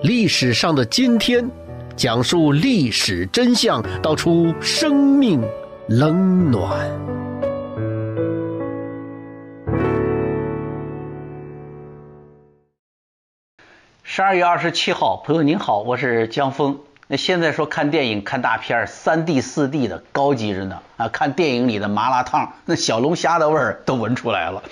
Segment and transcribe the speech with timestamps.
[0.00, 1.50] 历史上的今天，
[1.96, 5.42] 讲述历史真相，道出生命
[5.88, 6.88] 冷暖。
[14.04, 16.78] 十二月二十七号，朋友您好，我是江峰。
[17.08, 21.08] 那现在说看电影、看大片，三 D、四 D 的高级着呢啊！
[21.08, 24.62] 看电影里的麻辣烫，那小龙虾的味儿都闻出来了。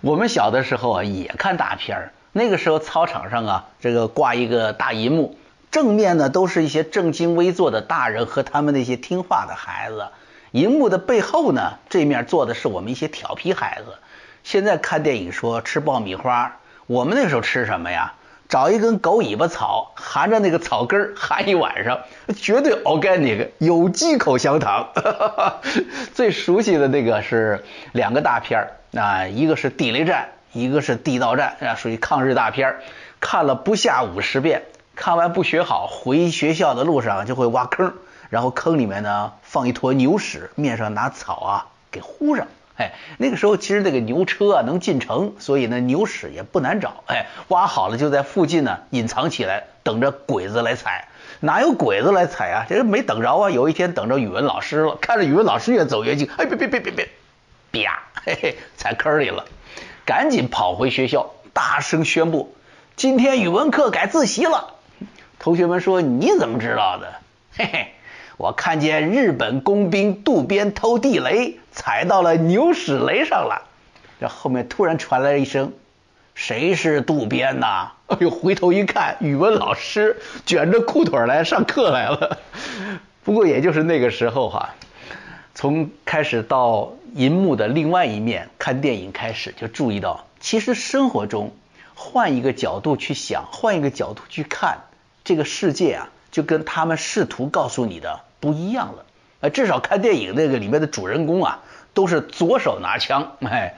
[0.00, 2.12] 我们小的时候啊，也看大片儿。
[2.32, 5.36] 那个时候操场上啊，这个挂一个大银幕，
[5.70, 10.06] 正面呢都是一些正襟危坐的大人和他们那些听话的孩子，
[10.50, 13.92] 银幕的背后呢，这面坐的是我们一些调皮孩子。
[14.44, 18.14] 现在看电影说吃爆米花，我们那时候吃什么呀？
[18.48, 22.00] 找一根狗尾巴草，含着那个草根儿含一晚上，
[22.36, 24.88] 绝对 organic 有机口香糖。
[26.12, 30.28] 最熟悉的那个是两个大片儿啊，一个是地雷战。
[30.52, 32.76] 一个是地道战啊，属于抗日大片
[33.20, 34.62] 看了不下五十遍，
[34.94, 37.94] 看完不学好，回学校的路上就会挖坑，
[38.28, 42.46] 然后坑里面呢放一坨牛屎，面上拿草啊给糊上。
[42.76, 47.04] 哎，那个时候其实那个牛车啊能进城，所以呢牛屎也不难找。
[47.06, 51.08] 哎，挖好了就在附近呢隐藏起来，等着鬼子来踩。
[51.40, 52.66] 哪有鬼子来踩啊？
[52.68, 53.50] 这没等着啊！
[53.50, 56.92] 有一天等着语文老师了，看着语文老师越走越近，哎，别别别别
[57.70, 59.44] 别，啪，嘿嘿，踩坑里了。
[60.04, 62.54] 赶紧跑回学校，大声宣布：
[62.96, 64.74] 今天语文课改自习了。
[65.38, 67.12] 同学们说：“你怎么知道的？”
[67.56, 67.92] 嘿嘿，
[68.36, 73.68] 我看见日本工兵渡边偷地雷，踩到了牛屎雷上了。
[74.20, 75.72] 这后面突然传来一声
[76.34, 80.16] ：“谁是渡边呐？”哎呦，回头一看，语文老师
[80.46, 82.38] 卷着裤腿来上课来了。
[83.22, 84.74] 不过也就是那个时候哈。
[85.54, 91.52] 从开始到银幕的另外一面看电影开始，就注意到，其实生活中
[91.94, 94.78] 换一个角度去想，换一个角度去看
[95.24, 99.04] 这个世界啊，就跟他们试图告诉你的不一样了。
[99.40, 101.60] 呃，至少看电影那个里面的主人公啊，
[101.94, 103.36] 都是左手拿枪。
[103.40, 103.76] 哎，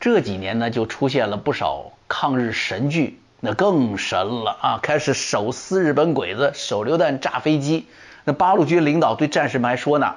[0.00, 4.80] 这几年呢，就出现了不少抗日神剧，那更神了啊！
[4.82, 7.86] 开始手撕日本鬼子，手榴弹炸飞机。
[8.24, 10.14] 那八路军领导对战士们还说呢。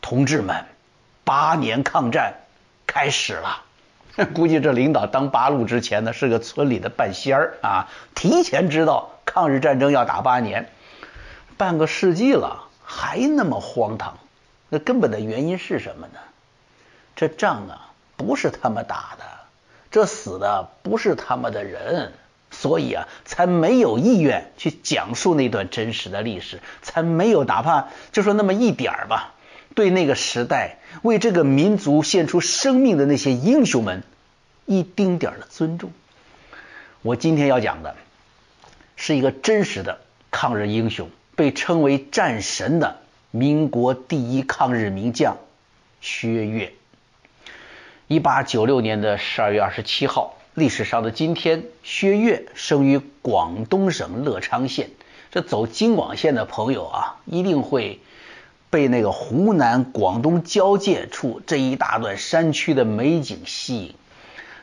[0.00, 0.64] 同志们，
[1.28, 2.36] 八年抗战
[2.86, 3.64] 开始了。
[4.34, 10.70] 估计这领导当八路之前呢，是个村里的半仙儿啊，提前知道抗日战争要打八年，
[11.58, 14.16] 半个世纪了还那么荒唐。
[14.70, 16.18] 那根本的原因是什么呢？
[17.14, 19.24] 这仗啊不是他们打的，
[19.90, 22.14] 这死的不是他们的人，
[22.50, 29.34] 所以啊才没有意愿去讲述那段真实的历史，才没有哪怕就说那么一点儿吧。
[29.78, 34.02] 对那个时代为这个民族献出生命的那些英雄们，
[34.66, 35.92] 一丁点儿的尊重。
[37.02, 37.94] 我今天要讲的，
[38.96, 40.00] 是一个真实的
[40.32, 42.96] 抗日英雄，被称为战神的
[43.30, 45.36] 民国第一抗日名将
[46.00, 46.72] 薛岳。
[48.08, 54.90] 一八九六年的十二月二十七号，历史上的今天，薛岳生于广东省乐昌县。
[55.30, 58.00] 这走京广线的朋友啊，一定会。
[58.70, 63.94] 被那个湖南广东交界处这一大段山区的美景吸引，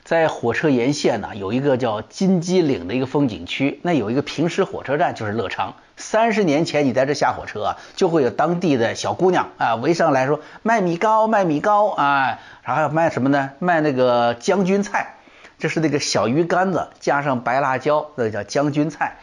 [0.03, 5.73] 在火车沿线呢，有一个叫金鸡岭的一个风景区，那有一个平时火车站就是乐昌。
[5.97, 13.51] 三十年前你在这下火车啊，就会有当地的小姑娘啊围上来说卖米糕，卖米糕啊，然后卖什么呢？
[13.59, 15.15] 卖那个将军菜，
[15.57, 19.17] 就是那个小鱼干子加上白辣椒，那叫将军菜。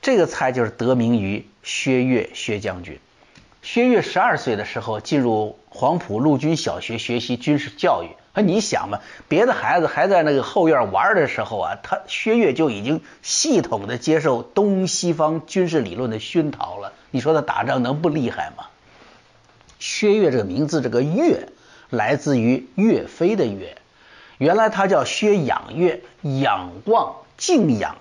[0.00, 2.98] 这个菜就是得名于薛岳薛将军。
[3.66, 8.10] 薛岳十二岁的时候进入黄埔陆军小学学习军事教育。
[8.32, 16.92] 啊，你想嘛，别的孩子还在那个后院玩的时候啊，他薛岳就已经系统的接受东西方军事理论的熏陶了。
[17.10, 18.66] 你说他打仗能不厉害吗？
[19.80, 21.48] 薛岳这个名字，这个岳
[21.90, 23.78] 来自于岳飞的岳，
[24.38, 27.96] 原来他叫薛仰岳，仰望敬仰。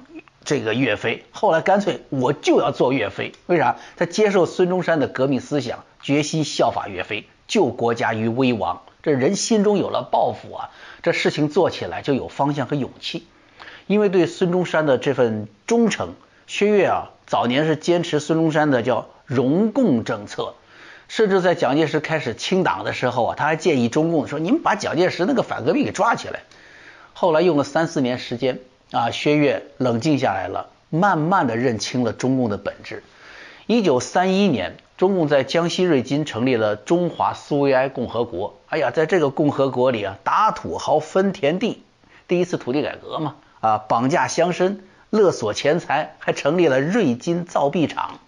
[0.45, 3.77] 这个岳飞后来干脆我就要做岳飞，为啥？
[3.97, 8.83] 他接受孙中山的革命思想，决心效法岳飞，救国家于危亡。
[9.01, 10.69] 这人心中有了抱负啊，
[11.01, 13.25] 这事情做起来就有方向和勇气。
[13.87, 16.13] 因为对孙中山的这份忠诚，
[16.47, 20.53] 薛岳啊早年是坚持孙中山的叫容共政策，
[21.07, 26.41] 甚至在蒋介石开始清党的时候啊，他还建议中共说：“你们把蒋介石那个反革命给抓起来。”
[27.13, 28.59] 后来用了三四年时间。
[28.95, 33.03] 啊，薛岳冷静下来了，慢慢的认清了中共的本质。
[33.67, 38.57] 一九三一年，中共在江西瑞金成立了中华苏维埃共和国。
[38.67, 41.83] 哎呀，在这个共和国里啊，打土豪分田地，
[42.29, 43.35] 第一次土地改革嘛。
[43.59, 44.77] 啊，绑架乡绅
[45.09, 48.19] 勒索钱财，还成立了瑞金造币厂，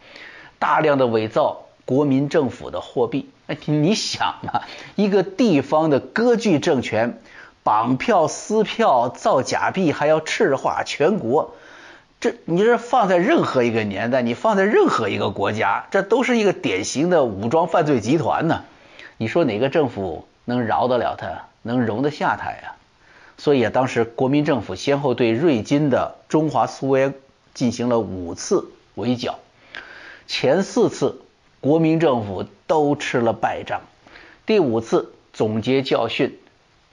[0.59, 3.29] 大量的伪造国民政府的货币。
[3.45, 7.21] 哎，你想啊，一个地方的割据政权，
[7.67, 11.53] 绑票撕票造假币，还要赤化全国，
[12.21, 18.63] 这你这放在任何一个年代，你放在任何一个国家，这都是一个典型的武装犯罪集团呢。
[19.17, 22.75] 你说哪个政府能饶得了他，能容得下他呀？
[23.37, 27.13] 所以啊，当时国民政府先后对瑞金的中华苏维埃
[27.53, 29.39] 进行了五次围剿，
[30.25, 31.19] 前四次
[31.59, 33.81] 国民政府都吃了败仗，
[34.45, 36.39] 第五次总结教训，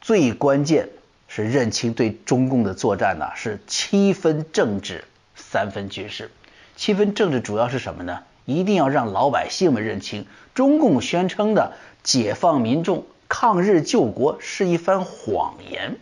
[0.05, 0.91] 最关键
[1.29, 5.05] 是认清对中共的作战呢是七分政治
[5.35, 6.31] 三分军事。
[6.77, 8.19] 七分政治主要是什么呢？
[8.45, 11.73] 一定要让老百姓们认清中共宣称的
[12.03, 15.97] 解放民众、抗日救国是一番谎言。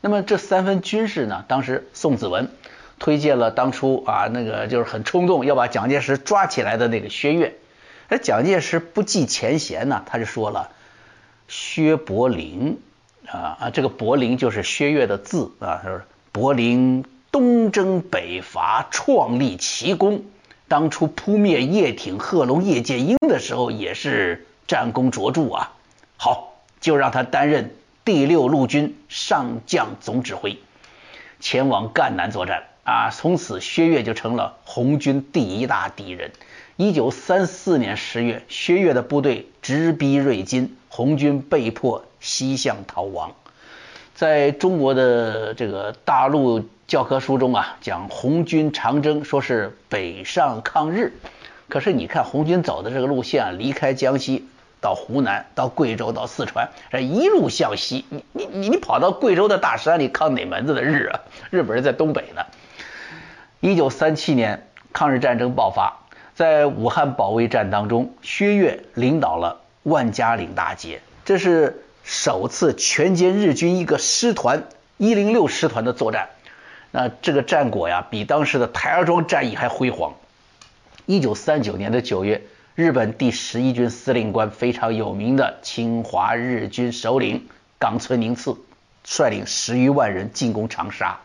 [0.00, 1.44] 那么这三分军事呢？
[1.46, 2.50] 当时宋子文
[2.98, 7.54] 推荐了当初啊那个就是很冲动要把蒋介石抓起来的那个薛岳，
[8.08, 10.72] 而蒋介石不计前嫌呢，他就说了
[11.46, 12.80] 薛伯龄
[13.30, 16.00] 啊啊这个伯龄就是薛岳的字啊，他说
[16.32, 20.24] 伯龄东征北伐创立奇功，
[20.68, 25.72] 当初扑灭叶挺、贺龙、叶剑英的时候也是战功卓著啊，
[26.16, 27.74] 好就让他担任。
[28.04, 30.58] 第六路军上将总指挥，
[31.40, 33.10] 前往赣南作战啊！
[33.10, 36.30] 从此薛岳就成了红军第一大敌人。
[36.76, 43.32] 一九三四年十月，薛岳的部队直逼瑞金，红军被迫西向逃亡。
[44.14, 51.12] 在中国的这个大陆教科书中啊，讲红军长征，说是北上抗日。
[51.68, 54.48] 可是你看红军走的这个路线啊，离开江西。
[54.78, 61.20] 到湖南，到贵州，到四川，这一路向西，你你你你跑到贵州的大山里抗哪门子的日啊？
[61.50, 62.42] 日本人在东北呢。
[63.60, 76.30] 一九三七年，抗日战争爆发，在武汉保卫战当中，薛岳领导了万家岭大捷，这是首次全歼日军一个师团一零六师团的作战。
[76.92, 80.14] 那这个战果呀，比当时的台儿庄战役还辉煌。
[81.04, 82.42] 一九三九年的九月。
[82.76, 87.48] 日本第十一军司令官非常有名的侵华日军首领
[87.78, 88.54] 冈村宁次
[89.02, 91.20] 率领十余万人进攻长沙。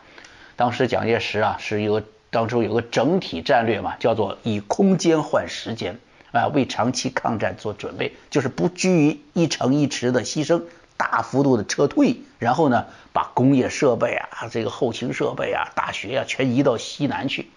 [0.56, 5.98] 当时蒋介石啊是有当初有个整体战略嘛，叫做以空间换时间
[6.32, 10.62] 啊，为长期抗战做准备，就是不拘于一城一池的牺牲，
[10.96, 17.48] 大幅度的撤退，然后呢把工业设备啊、这个后勤设备啊、大学啊全移到西南去。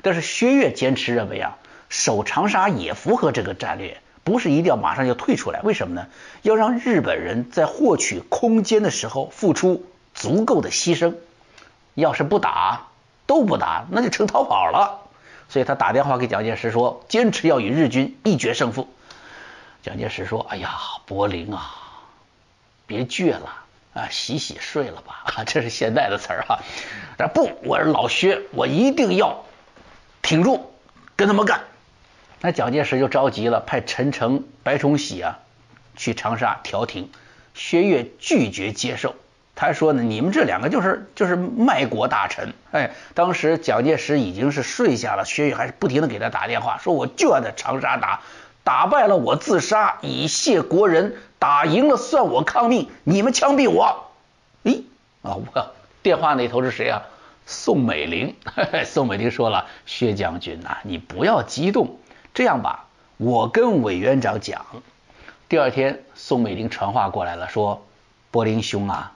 [0.00, 1.58] 但是薛岳坚持认为啊。
[1.94, 5.60] 守长沙也符合这个战略，不是一定要马上就退出来。
[5.60, 6.06] 为什么呢？
[6.40, 9.84] 要让日本人在获取空间的时候付出
[10.14, 11.16] 足够的牺牲。
[11.92, 12.86] 要是不打，
[13.26, 15.01] 都不打，那就成逃跑了。
[15.48, 18.88] 所以他打电话给蒋介石说，坚持要与日军一决胜负。
[19.82, 21.70] 蒋介石说：“哎呀，柏林啊，
[22.86, 23.52] 别倔了
[23.94, 25.24] 啊，洗洗睡了吧。
[25.46, 26.60] ”这是现代的词儿哈。
[27.16, 29.44] 但不，我是老薛，我一定要
[30.22, 30.72] 挺住，
[31.16, 31.64] 跟他们干。
[32.40, 35.40] 那蒋介石就着急了，派陈诚、白崇禧啊
[35.96, 37.10] 去长沙调停。
[37.54, 39.14] 薛岳拒绝接受，
[39.54, 48.22] 他说呢：“你们这两个就是就是卖国大臣。”哎，当时蒋介石已经是睡下了，薛岳还是不停的给他打电话，说：“我就要在长沙打，
[48.64, 54.10] 打败了我自杀以谢国人，打赢了算我抗命，你们枪毙我。”
[54.64, 54.82] 咦
[55.22, 55.72] 啊，我
[56.02, 57.02] 电话那头是谁啊？
[57.44, 58.34] 宋美龄。
[58.86, 61.98] 宋美龄说了：“薛将军呐，你不要激动。”
[62.32, 62.86] 这样吧，
[63.18, 64.64] 我跟委员长讲。
[65.48, 67.84] 第二天，宋美龄传话过来了，说
[68.32, 69.12] ：“柏林兄啊，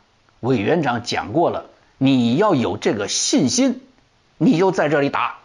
[0.47, 1.67] 委员长讲过了，
[1.99, 3.83] 你要有这个信心，
[4.39, 5.39] 你就在这里打。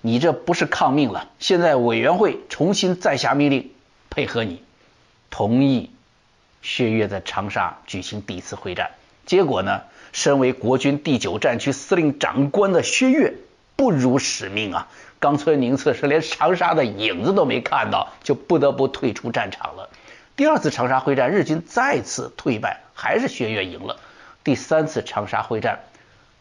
[0.00, 1.28] 你这不是抗命了。
[1.38, 3.70] 现在委员会重新再下命令，
[4.08, 4.62] 配合你，
[5.28, 5.90] 同意
[6.62, 8.92] 薛岳在长沙举行第一次会战。
[9.26, 9.82] 结果呢，
[10.12, 13.34] 身为国军第九战区司令长官的薛岳
[13.76, 14.88] 不辱使命啊。”
[15.20, 19.90] 冈村宁次是连长沙的影子都没看到，就不得不退出战场了。
[20.34, 24.00] 第二次长沙会战，日军再次退败，还是薛岳赢了。
[24.44, 25.80] 第三次长沙会战，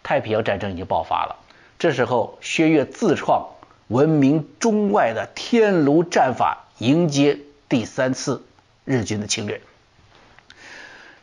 [0.04, 1.36] 太平洋战争已经爆发了。
[1.78, 3.48] 这时候，薛岳自创
[3.88, 8.44] 闻名中外的天炉战法，迎接第三次
[8.86, 9.62] 日军的侵略。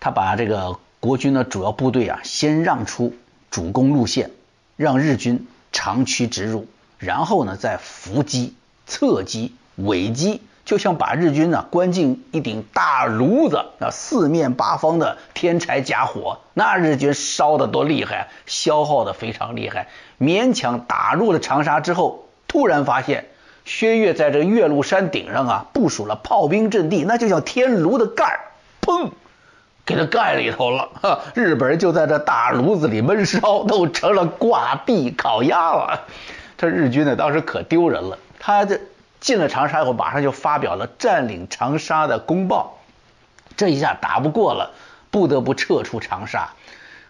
[0.01, 3.15] 他把这个国军的主要部队啊，先让出
[3.51, 4.31] 主攻路线，
[4.77, 6.69] 让日军长驱直入。
[6.99, 8.55] 然后呢，再伏击、
[8.87, 19.87] 侧击、尾击，就像把日军呢关进一顶大炉子，那，四面八方的添柴加火，那日军烧的多厉害，消耗的非常厉害。
[20.19, 23.27] 勉强打入了长沙之后，突然发现
[23.65, 28.41] 薛岳在这岳麓山顶上啊部署了炮兵阵地，那就像天炉的盖儿，
[28.83, 29.11] 砰，
[29.85, 30.89] 给他盖里头了。
[31.01, 36.01] 哈，日本人就在这大炉子里闷烧，都成了挂壁烤鸭了。
[36.59, 38.81] 这日军呢，当时可丢人了，他这。
[39.27, 42.79] 进了长沙以后，马上就发表了占领长沙的公报。
[43.57, 44.71] 这一下打不过了，
[45.11, 46.51] 不得不撤出长沙。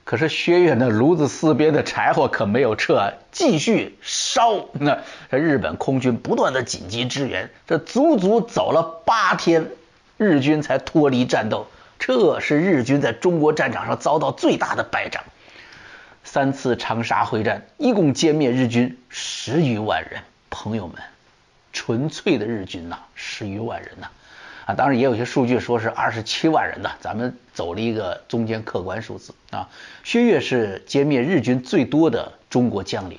[0.04, 4.64] 可是薛岳那炉子四边的柴火可没有撤，继续烧。
[4.72, 4.96] 那
[5.30, 9.68] 这日本空军不断的紧急支援，这足足走了八天，
[10.16, 11.66] 日军才脱离战斗。
[11.98, 15.22] 这是日军在中国战场上遭到最大的败仗。
[16.24, 20.22] 三次长沙会战，一共歼灭日军十余万人。
[20.48, 20.96] 朋友们。
[21.76, 24.08] 纯粹的日军呐，十余万人呐，
[24.64, 29.68] 啊，当然也有些数据说是二十七万人呐，咱们走了一个中间客观数字啊。
[30.02, 33.18] 薛岳是歼灭日军最多的中国将领。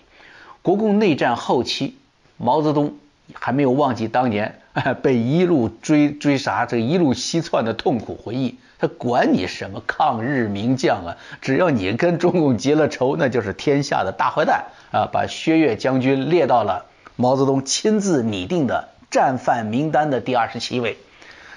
[0.64, 1.98] 国共内战后期，
[2.38, 2.98] 毛泽东
[3.34, 4.60] 还没有忘记当年
[5.04, 8.58] 被一路追追杀、这一路西窜的痛苦回忆。
[8.80, 15.06] 他管你什么抗日名将啊，只要你跟中共结了仇，那就是天下的大坏蛋啊！
[15.14, 16.86] 把薛岳将军列到了。
[17.20, 20.98] 毛泽东亲自拟定的战犯名单的第二十七位，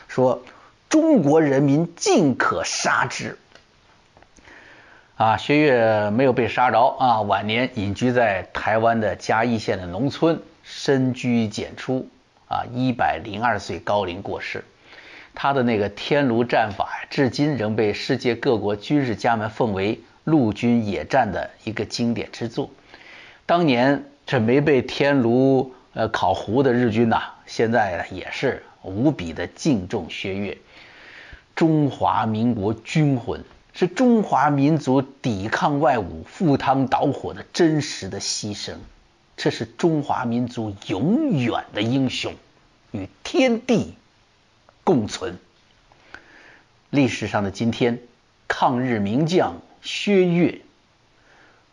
[0.09, 0.43] 说
[0.89, 3.39] ：“中国人民尽可杀之。”
[5.17, 12.09] 啊，薛岳没有被杀着啊，晚年隐居在台湾的嘉义县的农村，深居简出
[12.49, 14.65] 啊，一百零二岁高龄过世。
[15.35, 22.71] 他的那个天炉战法，至今仍被世界各国军事家们奉为陆军野战的一个经典之作。
[23.45, 24.07] 当年。
[24.31, 30.57] 这没被天炉呃烤糊的日军呐，现在也是无比的敬重薛岳。
[31.57, 38.75] 中华民国军魂是中华民族抵抗外侮、赴汤蹈火的真实的牺牲，
[39.37, 42.33] 这是中华民族永远的英雄，
[42.93, 43.95] 与天地
[44.85, 45.39] 共存。
[46.91, 47.99] 历史上的今天，
[48.47, 50.61] 抗日名将薛岳。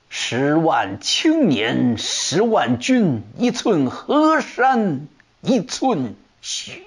[0.10, 5.08] 十万青年，十万军，一寸河山
[5.42, 6.82] 一寸血。